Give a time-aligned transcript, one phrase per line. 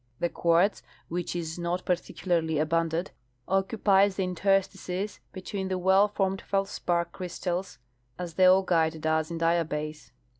[0.19, 3.09] The quartz, which is not particularly fjbundant,
[3.47, 7.77] occupies the interstices be tween the well formed feldspar crystals
[8.17, 10.09] as the augite does in diabase.